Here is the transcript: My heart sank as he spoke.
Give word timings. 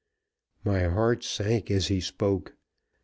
My 0.63 0.81
heart 0.85 1.23
sank 1.23 1.69
as 1.69 1.89
he 1.89 2.01
spoke. 2.01 2.55